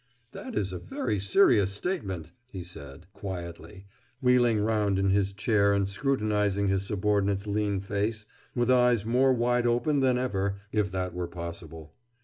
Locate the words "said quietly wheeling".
2.63-4.59